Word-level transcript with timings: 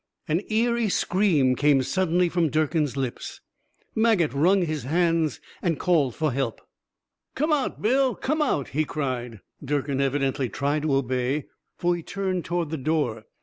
An 0.27 0.41
eery 0.51 0.89
scream 0.89 1.55
came 1.55 1.83
suddenly 1.83 2.27
from 2.27 2.49
Durkin's 2.49 2.97
lips; 2.97 3.39
Maget 3.93 4.33
wrung 4.33 4.65
his 4.65 4.81
hands 4.81 5.39
and 5.61 5.77
called 5.79 6.15
for 6.15 6.31
help. 6.31 6.59
"Come 7.35 7.53
out, 7.53 7.83
Bill, 7.83 8.15
come 8.15 8.41
out," 8.41 8.69
he 8.69 8.83
cried. 8.83 9.41
Durkin 9.63 10.01
evidently 10.01 10.49
tried 10.49 10.81
to 10.81 10.95
obey, 10.95 11.45
for 11.77 11.95
he 11.95 12.01
turned 12.01 12.45
toward 12.45 12.71
the 12.71 12.77
door. 12.77 13.25